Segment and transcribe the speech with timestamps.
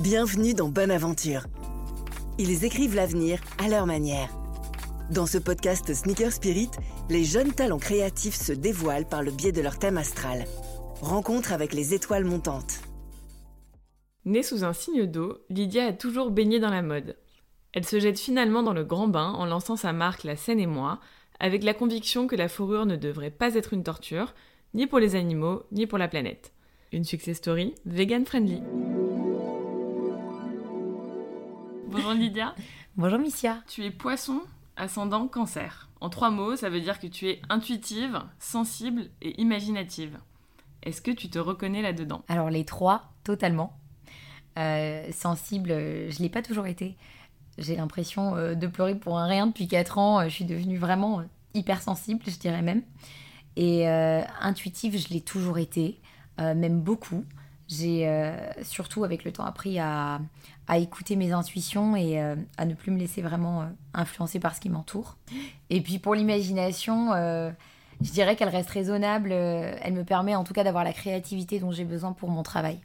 [0.00, 1.46] Bienvenue dans Bonne Aventure.
[2.36, 4.28] Ils écrivent l'avenir à leur manière.
[5.10, 6.68] Dans ce podcast Sneaker Spirit,
[7.08, 10.44] les jeunes talents créatifs se dévoilent par le biais de leur thème astral.
[11.00, 12.82] Rencontre avec les étoiles montantes.
[14.26, 17.16] Née sous un signe d'eau, Lydia a toujours baigné dans la mode.
[17.72, 20.66] Elle se jette finalement dans le grand bain en lançant sa marque La Seine et
[20.66, 21.00] moi,
[21.40, 24.34] avec la conviction que la fourrure ne devrait pas être une torture,
[24.74, 26.52] ni pour les animaux, ni pour la planète.
[26.92, 28.60] Une success story vegan friendly.
[31.88, 32.52] Bonjour Lydia.
[32.96, 33.62] Bonjour Missia.
[33.68, 34.40] Tu es poisson,
[34.76, 35.88] ascendant cancer.
[36.00, 40.18] En trois mots, ça veut dire que tu es intuitive, sensible et imaginative.
[40.82, 42.24] Est-ce que tu te reconnais là-dedans?
[42.26, 43.78] Alors les trois, totalement.
[44.58, 46.96] Euh, sensible, euh, je l'ai pas toujours été.
[47.56, 50.24] J'ai l'impression euh, de pleurer pour un rien depuis 4 ans.
[50.24, 51.22] Je suis devenue vraiment
[51.54, 52.82] hypersensible, je dirais même.
[53.54, 55.98] Et intuitive, je l'ai toujours été,
[56.38, 57.24] même beaucoup.
[57.68, 58.08] J'ai
[58.62, 60.20] surtout avec le temps appris à,
[60.68, 64.70] à écouter mes intuitions et à ne plus me laisser vraiment influencer par ce qui
[64.70, 65.16] m'entoure.
[65.68, 69.32] Et puis pour l'imagination, je dirais qu'elle reste raisonnable.
[69.32, 72.78] elle me permet en tout cas d'avoir la créativité dont j'ai besoin pour mon travail.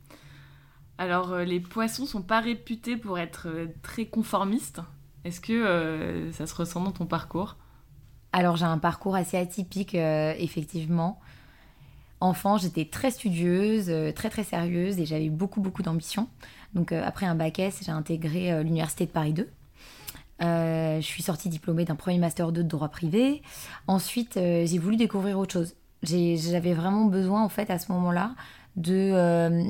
[1.01, 4.81] Alors, euh, les poissons sont pas réputés pour être euh, très conformistes.
[5.23, 7.57] Est-ce que euh, ça se ressent dans ton parcours?
[8.33, 11.19] Alors, j'ai un parcours assez atypique, effectivement.
[12.21, 16.27] Enfant, j'étais très studieuse, très très sérieuse et j'avais beaucoup beaucoup d'ambition.
[16.73, 19.49] Donc, après un bac S, j'ai intégré l'université de Paris 2.
[20.39, 23.41] je suis sortie diplômée d'un premier master 2 de droit privé.
[23.87, 25.75] Ensuite, j'ai voulu découvrir autre chose.
[26.03, 28.35] J'avais vraiment besoin, en fait, à ce moment-là,
[28.75, 29.63] de, euh,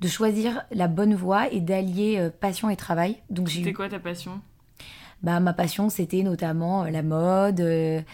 [0.00, 3.16] de choisir la bonne voie et d'allier euh, passion et travail.
[3.30, 4.40] Donc C'était quoi ta passion?
[5.22, 8.04] Bah, Ma passion, c'était notamment euh, la mode,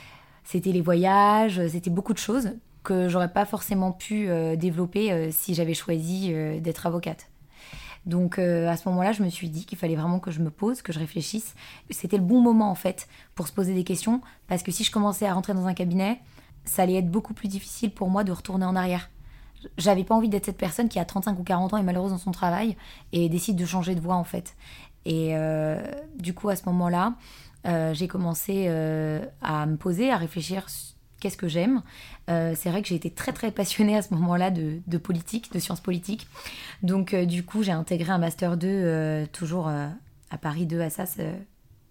[0.44, 5.74] c'était les voyages, c'était beaucoup de choses que j'aurais pas forcément pu développer si j'avais
[5.74, 7.28] choisi d'être avocate.
[8.06, 10.82] Donc à ce moment-là, je me suis dit qu'il fallait vraiment que je me pose,
[10.82, 11.54] que je réfléchisse.
[11.90, 14.90] C'était le bon moment en fait pour se poser des questions parce que si je
[14.90, 16.20] commençais à rentrer dans un cabinet,
[16.64, 19.08] ça allait être beaucoup plus difficile pour moi de retourner en arrière
[19.78, 22.18] j'avais pas envie d'être cette personne qui a 35 ou 40 ans et malheureuse dans
[22.18, 22.76] son travail
[23.12, 24.56] et décide de changer de voie en fait.
[25.04, 25.82] Et euh,
[26.16, 27.14] du coup, à ce moment-là,
[27.66, 30.66] euh, j'ai commencé euh, à me poser, à réfléchir
[31.22, 31.82] qu'est-ce que j'aime.
[32.26, 35.80] c'est vrai que j'ai été très très passionnée à ce moment-là de, politique, de sciences
[35.80, 36.26] politiques.
[36.82, 41.18] Donc du coup, j'ai intégré un master 2 toujours à Paris 2 Assas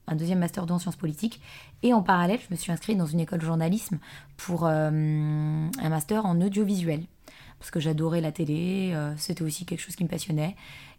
[0.08, 1.40] un deuxième master 2 en sciences politiques.
[1.84, 4.00] Et en parallèle, je me suis inscrite dans une école de journalisme
[4.36, 7.06] pour un master en audiovisuel
[7.62, 10.56] parce que j'adorais la télé, euh, c'était aussi quelque chose qui me passionnait.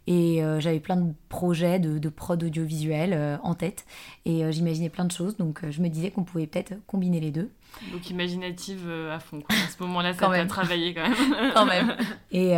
[0.07, 3.85] Et euh, j'avais plein de projets de, prod audiovisuel euh, en tête.
[4.23, 5.35] Et j'imaginais plein de choses.
[5.35, 7.51] Donc je me disais qu'on pouvait peut-être combiner les deux.
[7.91, 9.41] Donc imaginative à fond.
[9.49, 11.51] À ce moment-là, ça t'a travaillé quand même.
[11.53, 11.95] quand même.
[12.31, 12.53] Et,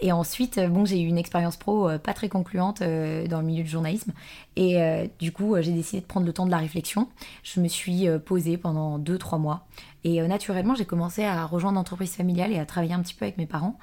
[0.00, 3.70] et ensuite, bon, j'ai eu une expérience pro pas très concluante dans le milieu du
[3.70, 4.12] journalisme.
[4.56, 4.78] Et
[5.18, 7.08] du coup, j'ai décidé de prendre le temps de la réflexion.
[7.42, 9.66] Je me suis posée pendant 2-3 mois.
[10.04, 13.24] Et euh, naturellement, j'ai commencé à rejoindre l'entreprise familiale et à travailler un petit peu
[13.24, 13.78] avec mes parents.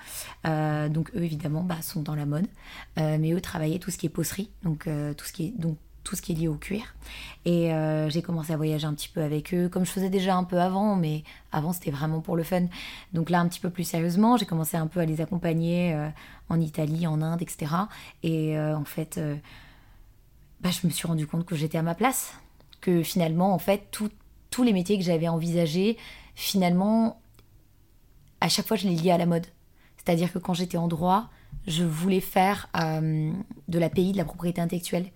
[0.47, 2.47] Euh, donc eux, évidemment, bah, sont dans la mode.
[2.99, 5.77] Euh, mais eux travaillaient tout ce qui est pocerie, donc tout ce qui est donc
[6.05, 6.95] tout ce qui est lié au cuir.
[7.43, 7.71] Et
[8.09, 10.61] j'ai commencé à voyager un petit peu avec eux, comme je faisais déjà un peu
[10.61, 12.67] avant, mais avant c'était vraiment pour le fun.
[13.13, 15.95] Donc là, un petit peu plus sérieusement, j'ai commencé un peu à les accompagner
[16.49, 17.71] en Italie, en Inde, etc.
[18.23, 19.19] Et en fait,
[20.61, 22.33] bah, je me suis rendu compte que j'étais à ma place,
[22.81, 24.09] que finalement, en fait, tout,
[24.49, 25.97] tous les métiers que j'avais envisagés,
[26.33, 27.19] finalement,
[28.41, 29.45] à chaque fois, je les liais à la mode.
[29.97, 31.29] C'est-à-dire que quand j'étais en droit,
[31.67, 33.31] je voulais faire euh,
[33.67, 35.07] de la PI, de la propriété intellectuelle,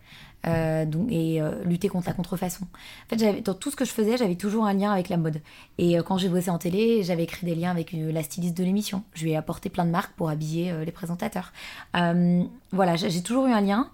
[0.48, 2.66] euh, et euh, lutter contre la contrefaçon.
[2.66, 5.42] En fait, dans tout ce que je faisais, j'avais toujours un lien avec la mode.
[5.78, 9.04] Et quand j'ai bossé en télé, j'avais créé des liens avec la styliste de l'émission.
[9.14, 11.52] Je lui ai apporté plein de marques pour habiller les présentateurs.
[11.94, 13.90] voilà, j'ai toujours eu un lien.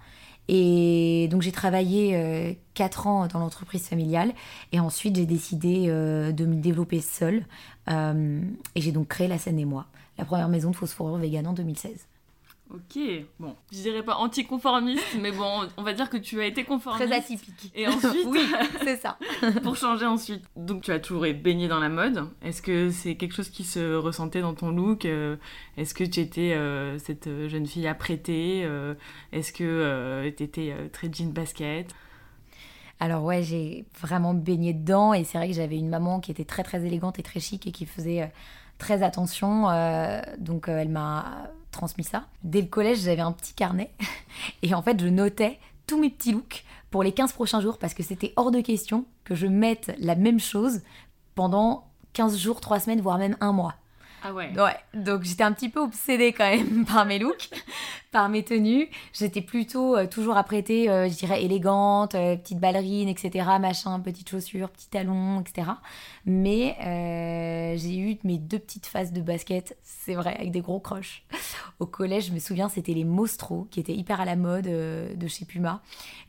[0.47, 4.31] Et donc j'ai travaillé 4 euh, ans dans l'entreprise familiale
[4.71, 7.45] et ensuite j'ai décidé euh, de me développer seule
[7.89, 8.41] euh,
[8.75, 11.53] et j'ai donc créé La Seine et moi, la première maison de phosphorure vegan en
[11.53, 12.07] 2016.
[12.73, 12.99] Ok,
[13.39, 17.05] bon, je dirais pas anticonformiste, mais bon, on va dire que tu as été conformiste.
[17.07, 17.71] Très atypique.
[17.75, 18.41] Et ensuite, oui,
[18.83, 19.19] c'est ça.
[19.63, 20.43] pour changer ensuite.
[20.55, 22.27] Donc tu as toujours baigné dans la mode.
[22.41, 25.35] Est-ce que c'est quelque chose qui se ressentait dans ton look euh,
[25.77, 28.95] Est-ce que tu étais euh, cette jeune fille apprêtée euh,
[29.31, 31.93] Est-ce que tu étais très jean basket?
[32.99, 36.45] Alors ouais, j'ai vraiment baigné dedans et c'est vrai que j'avais une maman qui était
[36.45, 38.31] très très élégante et très chic et qui faisait
[38.79, 39.67] très attention.
[40.39, 42.25] donc elle m'a transmis ça.
[42.43, 43.91] Dès le collège, j'avais un petit carnet
[44.63, 47.93] et en fait, je notais tous mes petits looks pour les 15 prochains jours parce
[47.93, 50.81] que c'était hors de question que je mette la même chose
[51.35, 53.75] pendant 15 jours, 3 semaines, voire même un mois.
[54.27, 54.51] Ah ouais.
[54.95, 57.49] Donc j'étais un petit peu obsédée quand même par mes looks,
[58.11, 58.89] par mes tenues.
[59.13, 64.27] J'étais plutôt euh, toujours apprêtée, euh, je dirais, élégante, euh, petite ballerine, etc., machin, petites
[64.27, 65.67] chaussures, petits talons, etc.
[66.25, 66.75] Mais
[67.77, 71.23] j'ai eu mes deux petites phases de basket, c'est vrai, avec des gros croches.
[71.79, 75.27] Au collège, je me souviens, c'était les Mostro, qui étaient hyper à la mode de
[75.27, 75.83] chez Puma.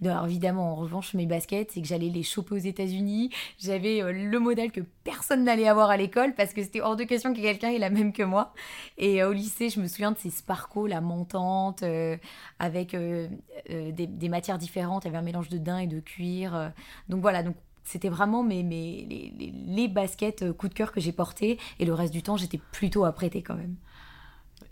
[0.04, 3.31] Alors évidemment, en revanche, mes baskets, c'est que j'allais les choper aux États-Unis.
[3.58, 7.32] J'avais le modèle que personne n'allait avoir à l'école parce que c'était hors de question
[7.32, 8.52] que quelqu'un ait la même que moi.
[8.98, 12.16] Et au lycée, je me souviens de ces sparkles, la montante, euh,
[12.58, 13.28] avec euh,
[13.70, 15.04] euh, des, matières différentes.
[15.04, 16.72] Il y avait un mélange de daim et de cuir.
[17.08, 21.12] donc voilà, donc c'était vraiment mes, mes, les, les, baskets coup de cœur que j'ai
[21.12, 21.58] portées.
[21.78, 23.76] Et le reste du temps, j'étais plutôt apprêtée quand même.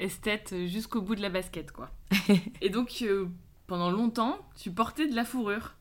[0.00, 1.90] Esthète jusqu'au bout de la basket, quoi.
[2.60, 3.04] et donc,
[3.68, 5.74] pendant longtemps, tu portais de la fourrure.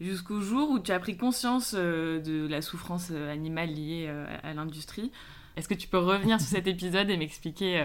[0.00, 4.08] Jusqu'au jour où tu as pris conscience de la souffrance animale liée
[4.42, 5.12] à l'industrie.
[5.56, 7.84] Est-ce que tu peux revenir sur cet épisode et m'expliquer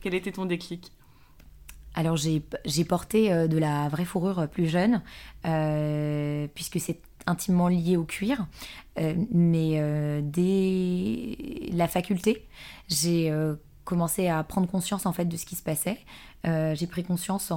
[0.00, 0.92] quel était ton déclic?
[1.94, 5.00] Alors j'ai porté euh, de la vraie fourrure euh, plus jeune,
[5.46, 8.46] euh, puisque c'est intimement lié au cuir.
[9.32, 11.38] mais dès
[11.72, 12.46] la faculté,
[12.88, 13.32] j'ai
[13.84, 15.98] commencé à prendre conscience en fait de ce qui se passait.
[16.44, 17.50] j'ai pris conscience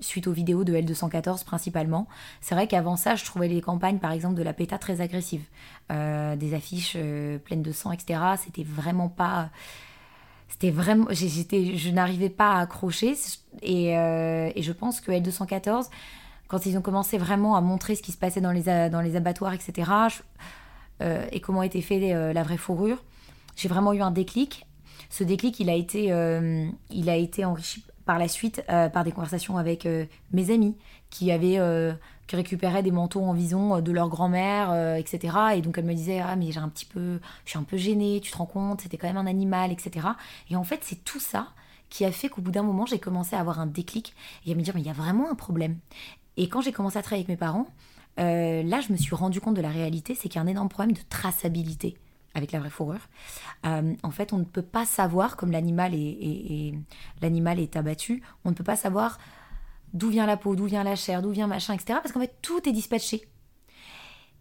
[0.00, 2.06] suite aux vidéos de L214 principalement.
[2.40, 5.44] C'est vrai qu'avant ça, je trouvais les campagnes par exemple de la PETA très agressives.
[5.90, 6.96] des affiches
[7.44, 8.20] pleines de sang, etc.
[8.44, 9.50] C'était vraiment pas
[10.48, 13.14] c'était vraiment j'étais je n'arrivais pas à accrocher
[13.62, 15.88] et, euh, je pense que L214
[16.48, 19.16] quand ils ont commencé vraiment à montrer ce qui se passait dans les dans les
[19.16, 19.90] abattoirs etc
[21.02, 23.02] euh, et comment était fait euh, la vraie fourrure
[23.56, 24.66] j'ai vraiment eu un déclic
[25.10, 26.06] ce déclic il a été
[26.90, 29.86] il a été enrichi par la suite par des conversations avec
[30.32, 30.74] mes amis
[31.10, 31.58] qui avaient
[32.26, 35.36] qui récupéraient des manteaux en vison euh, de leur grand-mère, euh, etc.
[35.56, 37.76] Et donc elle me disait ah mais j'ai un petit peu, je suis un peu
[37.76, 40.08] gênée, tu te rends compte, c'était quand même un animal, etc.
[40.50, 41.48] Et en fait c'est tout ça
[41.88, 44.14] qui a fait qu'au bout d'un moment j'ai commencé à avoir un déclic
[44.44, 45.78] et à me dire mais il y a vraiment un problème.
[46.36, 47.68] Et quand j'ai commencé à travailler avec mes parents,
[48.18, 50.48] euh, là je me suis rendu compte de la réalité, c'est qu'il y a un
[50.48, 51.96] énorme problème de traçabilité
[52.36, 53.08] avec la vraie fourrure.
[53.64, 56.74] en fait, on ne peut pas savoir, comme l'animal est,
[57.22, 59.18] l'animal est abattu, on ne peut pas savoir
[59.94, 61.98] d'où vient la peau, d'où vient la chair, d'où vient machin, etc.
[62.02, 63.26] Parce qu'en fait, tout est dispatché.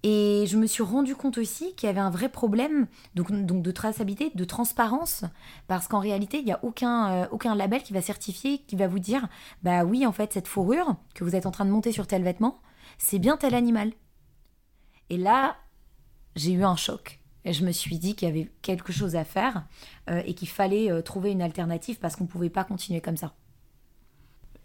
[0.04, 3.64] Et je me suis rendu compte aussi qu'il y avait un vrai problème donc, donc
[3.64, 5.24] de traçabilité, de transparence,
[5.68, 8.88] parce qu'en réalité, il n'y a aucun, euh, aucun label qui va certifier, qui va
[8.88, 9.28] vous dire,
[9.64, 12.22] bah oui, en fait, cette fourrure que vous êtes en train de monter sur tel
[12.22, 12.60] vêtement,
[13.00, 13.94] c'est bien tel animal.
[15.10, 15.56] Et là,
[16.36, 17.20] j'ai eu un choc.
[17.46, 19.64] Et je me suis dit qu'il y avait quelque chose à faire
[20.10, 23.18] euh, et qu'il fallait euh, trouver une alternative parce qu'on ne pouvait pas continuer comme
[23.18, 23.34] ça.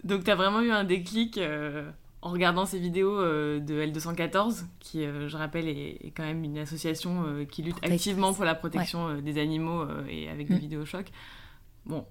[0.02, 1.90] Donc tu as vraiment eu un déclic euh,
[2.22, 7.62] en regardant ces vidéos de L214, qui, je rappelle, est, quand même une association qui
[7.62, 10.58] lutte activement pour la protection des animaux et avec des mm.
[10.58, 11.10] vidéos chocs.
[11.86, 12.04] Bon,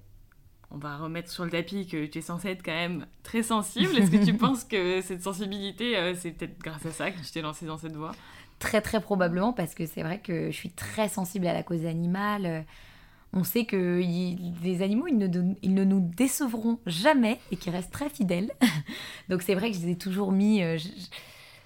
[0.72, 3.96] on va remettre sur le tapis que tu es censée être quand même très sensible.
[4.00, 7.42] Est-ce que tu penses que cette sensibilité, c'est peut-être grâce à ça que tu t'es
[7.42, 8.14] lancée dans cette voie?
[8.60, 11.86] Très très probablement parce que c'est vrai que je suis très sensible à la cause
[11.86, 12.66] animale
[13.34, 14.02] on sait que
[14.64, 18.52] les animaux, ils ne, nous décevront jamais et qu'ils restent très fidèles.
[19.30, 20.64] Donc c'est vrai que je les ai toujours mis...
[20.64, 20.78] Euh,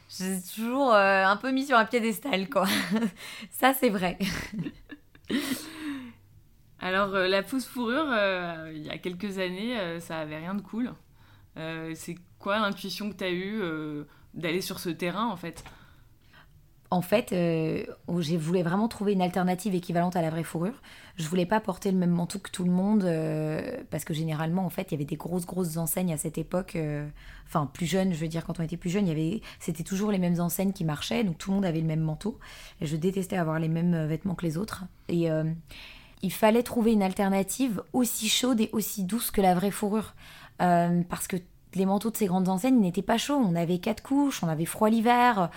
[0.09, 2.67] j'ai toujours euh, un peu mis sur un piédestal, quoi.
[3.51, 4.19] Ça, c'est vrai.
[6.79, 8.13] Alors, euh, la fausse fourrure,
[8.73, 10.93] il y a quelques années, ça avait rien de cool.
[11.55, 13.61] c'est quoi l'intuition que tu as eue
[14.33, 15.63] d'aller sur ce terrain, en fait?
[16.93, 17.83] En fait, euh,
[18.19, 20.79] je voulais vraiment trouver une alternative équivalente à la vraie fourrure.
[21.15, 24.63] Je voulais pas porter le même manteau que tout le monde euh, parce que généralement,
[24.63, 26.75] en fait, il y avait des grosses grosses enseignes à cette époque.
[26.75, 27.07] Euh,
[27.47, 29.11] enfin, plus jeune, je veux dire, quand on était plus jeune,
[29.59, 32.37] c'était toujours les mêmes enseignes qui marchaient, donc tout le monde avait le même manteau.
[32.79, 34.83] Je détestais avoir les mêmes vêtements que les autres.
[35.09, 35.29] Et
[36.21, 40.13] il fallait trouver une alternative aussi chaude et aussi douce que la vraie fourrure,
[40.59, 41.37] parce que
[41.73, 43.35] les manteaux de ces grandes enseignes n'étaient pas chauds.
[43.35, 45.49] On avait quatre couches, on avait froid l'hiver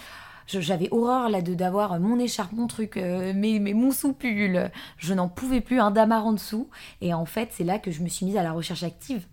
[0.46, 4.70] j'avais horreur là de d'avoir mon écharpe, mon truc, euh, mes, mon soupule.
[4.98, 6.68] Je n'en pouvais plus, un damar en dessous.
[7.00, 9.26] Et en fait, c'est là que je me suis mise à la recherche active.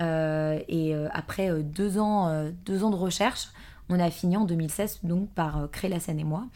[0.00, 3.48] Euh, et euh, après deux, ans, deux ans de recherche,
[3.88, 6.46] on a fini en 2016 donc par créer la scène et moi.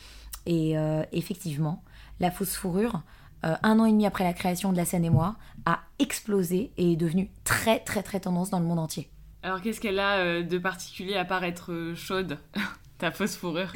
[0.46, 0.76] Et
[1.10, 1.82] effectivement,
[2.20, 3.02] la fausse fourrure,
[3.42, 6.92] un an et demi après la création de la scène et moi, a explosé et
[6.92, 9.10] est devenue très très très tendance dans le monde entier.
[9.42, 12.38] Alors qu'est-ce qu'elle a de particulier à part être chaude?
[12.98, 13.72] ta fausse fourrure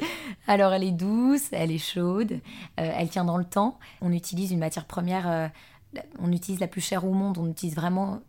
[0.47, 2.37] Alors elle est douce, elle est chaude, euh,
[2.77, 3.77] elle tient dans le temps.
[4.01, 5.47] On utilise une matière première, euh,
[6.19, 8.21] on utilise la plus chère au monde, on utilise vraiment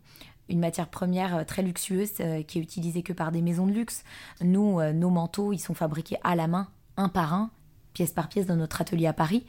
[0.49, 2.13] une matière première euh, très luxueuse
[2.47, 4.03] qui est utilisée que par des maisons de luxe.
[4.41, 7.49] Nous, nos manteaux, ils sont fabriqués à la main, un par un,
[7.93, 9.45] pièce par pièce dans notre atelier à Paris.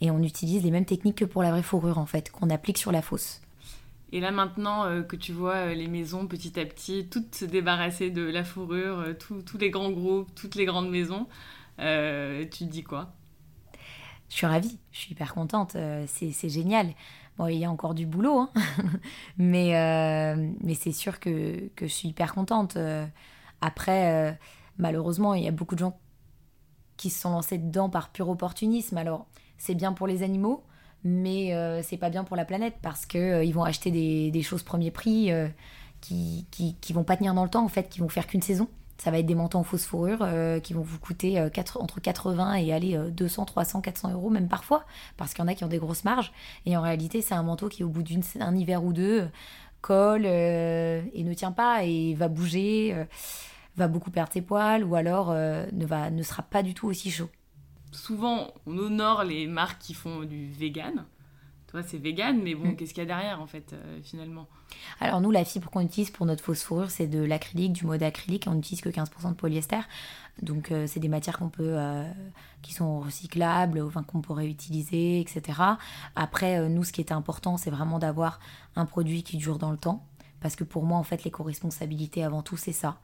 [0.00, 2.78] Et on utilise les mêmes techniques que pour la vraie fourrure, en fait, qu'on applique
[2.78, 3.40] sur la fausse.
[4.12, 7.44] Et là maintenant euh, que tu vois euh, les maisons petit à petit, toutes se
[7.44, 11.26] débarrasser de la fourrure, euh, tous les grands groupes, toutes les grandes maisons,
[11.78, 13.12] tu te dis quoi?
[14.28, 16.94] Je suis ravie, je suis hyper contente, c'est génial.
[17.38, 18.50] Bon, il y a encore du boulot, hein
[19.36, 22.78] mais, c'est sûr que, que, je suis hyper contente.
[23.60, 24.38] après,
[24.78, 26.00] malheureusement, il y a beaucoup de gens
[26.96, 28.96] qui se sont lancés dedans par pur opportunisme.
[28.96, 29.26] Alors,
[29.58, 30.64] c'est bien pour les animaux,
[31.04, 34.42] mais euh, c'est pas bien pour la planète parce que euh, ils vont acheter des,
[34.42, 35.48] choses premier prix euh,
[36.00, 38.68] qui, qui, vont pas tenir dans le temps en fait, qui vont faire qu'une saison.
[38.98, 40.26] Ça va être des manteaux en fausse fourrure
[40.62, 41.38] qui vont vous coûter
[41.74, 44.86] entre 80 et aller 200, 300, 400 euros même parfois
[45.18, 46.32] parce qu'il y en a qui ont des grosses marges
[46.64, 49.28] et en réalité c'est un manteau qui au bout d'un hiver ou deux
[49.82, 52.96] colle et ne tient pas et va bouger,
[53.76, 57.10] va beaucoup perdre ses poils ou alors ne, va, ne sera pas du tout aussi
[57.10, 57.28] chaud
[57.96, 61.04] souvent, on honore les marques qui font du vegan.
[61.68, 62.76] Toi, c'est vegan, mais bon, mm.
[62.76, 64.46] qu'est-ce qu'il y a derrière, en fait, euh, finalement?
[65.00, 68.02] Alors, nous, la fibre qu'on utilise pour notre fausse fourrure, c'est de l'acrylique, du mode
[68.02, 68.44] acrylique.
[68.46, 69.80] On n'utilise que 15% de polyester.
[70.42, 72.08] Donc, euh, c'est des matières qu'on peut, euh,
[72.62, 75.60] qui sont recyclables, enfin, qu'on pourrait utiliser, etc.
[76.14, 78.38] Après, nous, ce qui est important, c'est vraiment d'avoir
[78.76, 80.06] un produit qui dure dans le temps.
[80.40, 83.00] Parce que pour moi, en fait, l'éco-responsabilité, avant tout, c'est ça.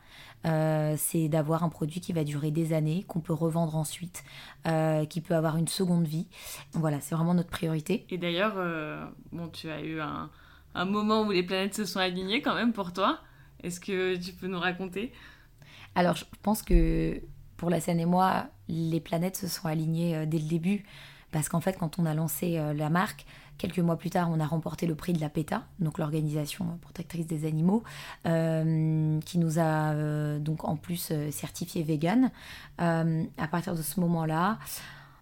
[0.46, 4.24] Euh, c'est d'avoir un produit qui va durer des années, qu'on peut revendre ensuite,
[4.66, 6.28] euh, qui peut avoir une seconde vie.
[6.72, 8.06] Voilà, c'est vraiment notre priorité.
[8.10, 10.30] Et d'ailleurs, euh, bon, tu as eu un,
[10.74, 13.18] un, moment où les planètes se sont alignées quand même pour toi.
[13.62, 15.12] Est-ce que tu peux nous raconter?
[15.94, 17.20] Alors, je pense que
[17.56, 20.84] pour la scène et moi, les planètes se sont alignées dès le début.
[21.30, 23.24] Parce qu'en fait, quand on a lancé la marque,
[23.62, 27.28] Quelques mois plus tard, on a remporté le prix de la PETA, donc l'organisation protectrice
[27.28, 27.84] des animaux,
[28.26, 32.32] euh, qui nous a euh, donc en plus euh, certifié vegan.
[32.78, 34.58] à partir de ce moment-là,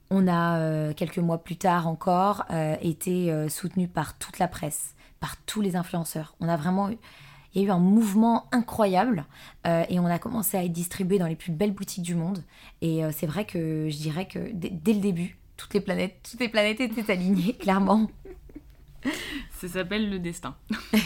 [0.08, 2.46] on a quelques mois plus tard encore
[2.80, 6.34] été soutenu par toute la presse, par tous les influenceurs.
[6.40, 9.26] On a vraiment il y a eu un mouvement incroyable
[9.66, 12.42] et on a commencé à être distribué dans les plus belles boutiques du monde.
[12.80, 17.52] Et c'est vrai que je dirais que dès le début, toutes les planètes étaient alignées,
[17.58, 18.08] clairement.
[19.50, 20.56] Ça s'appelle le destin.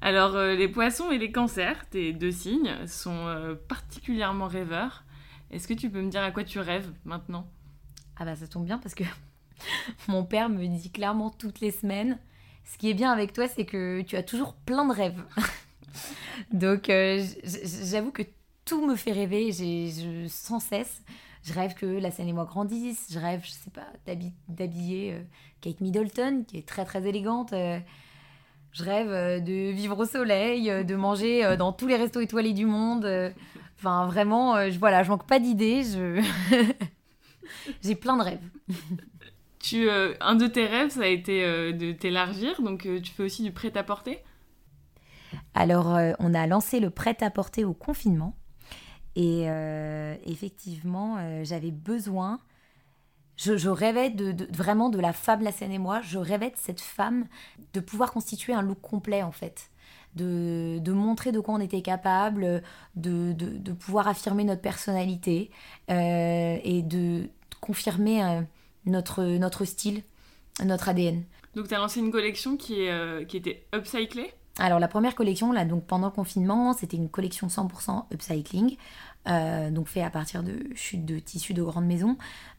[0.00, 5.04] Alors, euh, les poissons et les cancers, tes deux signes, sont euh, particulièrement rêveurs.
[5.50, 7.46] Est-ce que tu peux me dire à quoi tu rêves maintenant?
[8.16, 9.04] Ah bah ça tombe bien parce que
[10.08, 12.18] mon père me dit clairement toutes les semaines,
[12.64, 15.22] ce qui est bien avec toi, c'est que tu as toujours plein de rêves.
[16.52, 18.22] Donc euh, j'avoue que
[18.64, 21.02] tout me fait rêver, j'ai sans cesse.
[21.42, 23.08] Je rêve que la scène et moi grandissent.
[23.10, 23.86] Je rêve, je sais pas,
[24.48, 25.22] d'habiller euh,
[25.60, 27.52] Kate Middleton, qui est très très élégante.
[27.52, 27.78] Euh.
[28.72, 32.66] je rêve euh, de vivre au soleil, de manger dans tous les restos étoilés du
[32.66, 33.06] monde.
[33.78, 35.82] Enfin, vraiment, je, voilà, je manque pas d'idées.
[35.82, 36.22] Je...
[37.82, 38.48] J'ai plein de rêves.
[39.62, 41.42] Tu, un de tes rêves, ça a été
[41.74, 44.24] de t'élargir, donc tu fais aussi du prêt-à-porter?
[45.52, 48.34] Alors, on a lancé le prêt-à-porter au confinement.
[49.16, 52.40] Et euh, effectivement, euh, j'avais besoin.
[53.36, 56.02] Je, rêvais de, vraiment de la femme La scène et moi.
[56.02, 57.26] Je rêvais de cette femme,
[57.72, 59.70] de pouvoir constituer un look complet en fait.
[60.14, 62.62] De, montrer de quoi on était capable,
[62.96, 65.50] de, pouvoir affirmer notre personnalité
[65.90, 68.42] euh, et de confirmer
[68.84, 70.02] notre, style,
[70.64, 71.22] notre ADN.
[71.54, 74.34] Donc tu as lancé une collection qui était upcyclée?
[74.58, 78.76] Alors la première collection, là, donc pendant le confinement, c'était une collection 100% upcycling,
[79.28, 82.16] euh, donc fait à partir de chutes de tissus de grande maison.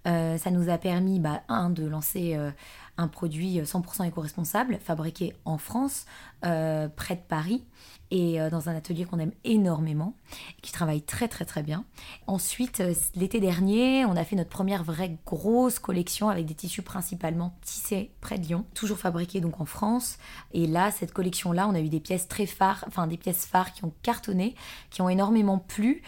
[0.07, 2.51] Euh, ça nous a permis, bah, un, de lancer euh,
[2.97, 6.05] un produit 100% éco-responsable, fabriqué en France,
[6.41, 7.63] près de Paris,
[8.09, 10.15] et dans un atelier qu'on aime énormément,
[10.63, 11.85] qui travaille très très très bien.
[12.25, 12.81] Ensuite,
[13.15, 18.11] l'été dernier, on a fait notre première vraie grosse collection avec des tissus principalement tissés
[18.21, 20.17] près de Lyon, toujours fabriqués donc en France.
[20.51, 23.71] Et là, cette collection-là, on a eu des pièces très phares, enfin des pièces phares
[23.71, 24.55] qui ont cartonné,
[24.89, 26.01] qui ont énormément plu,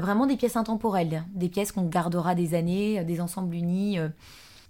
[0.00, 3.98] vraiment des pièces intemporelles, des pièces qu'on gardera des années, des ensembles unis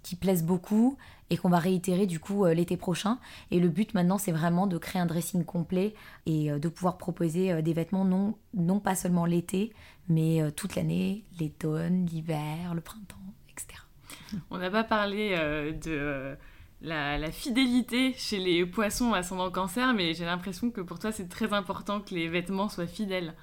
[0.03, 0.97] qui plaisent beaucoup
[1.29, 3.19] et qu'on va réitérer du coup euh, l'été prochain.
[3.51, 5.93] Et le but maintenant, c'est vraiment de créer un dressing complet
[6.25, 9.73] et euh, de pouvoir proposer euh, des vêtements non, non pas seulement l'été,
[10.07, 13.17] mais toute l'année, l'automne, l'hiver, le printemps,
[13.49, 13.81] etc.
[14.49, 16.37] On n'a pas parlé de
[16.81, 21.27] la, la, fidélité chez les poissons ascendant cancer, mais j'ai l'impression que pour toi, c'est
[21.27, 23.33] très important que les vêtements soient fidèles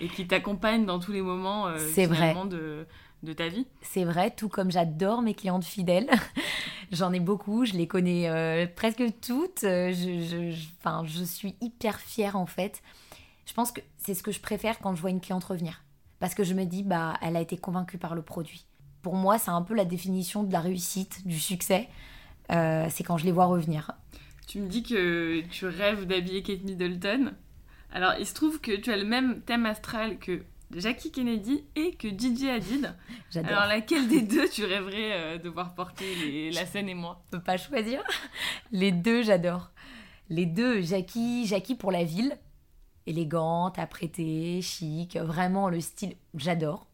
[0.00, 2.34] et qu'ils t'accompagnent dans tous les moments c'est vrai.
[2.48, 2.86] de
[3.22, 3.66] de ta vie.
[3.82, 6.10] C'est vrai, tout comme j'adore mes clientes fidèles.
[6.92, 9.64] J'en ai beaucoup, je les connais euh, presque toutes.
[9.64, 12.82] Euh, je, je, je suis hyper fière en fait.
[13.46, 15.84] Je pense que c'est ce que je préfère quand je vois une cliente revenir.
[16.18, 18.66] Parce que je me dis, bah, elle a été convaincue par le produit.
[19.02, 21.88] pour moi, c'est un peu la définition de la réussite, du succès.
[22.52, 23.92] Euh, c'est quand je les vois revenir.
[24.46, 27.32] Tu me dis que tu rêves d'habiller Kate Middleton.
[27.92, 30.44] Alors, il se trouve que tu as le même thème astral que
[30.74, 32.94] Jackie Kennedy et que Gigi Hadid.
[33.30, 33.50] J'adore.
[33.52, 37.22] Alors, laquelle des deux tu rêverais euh, de voir porter les- la scène et moi?
[37.26, 38.02] Je peux pas choisir.
[38.70, 39.70] Les deux, j'adore.
[40.30, 42.38] Les deux, Jackie, Jackie pour la ville,
[43.06, 46.86] élégante, apprêtée, chic, vraiment le style, j'adore.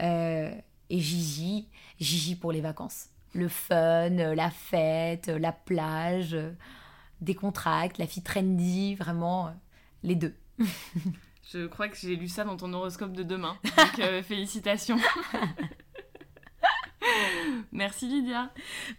[0.00, 0.54] Euh,
[0.90, 1.68] et Gigi,
[1.98, 3.06] Gigi pour les vacances.
[3.32, 6.52] Le fun, la fête, la plage, euh,
[7.20, 9.52] décontracte, la fille trendy, vraiment
[10.04, 10.34] les deux.
[11.52, 13.56] Je crois que j'ai lu ça dans ton horoscope de demain.
[13.76, 14.98] Donc, euh, félicitations.
[17.72, 18.50] Merci Lydia.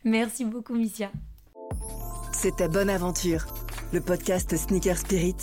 [0.04, 1.12] Merci beaucoup, Missia.
[2.32, 3.46] C'était Bonne Aventure,
[3.94, 5.36] le podcast Sneaker Spirit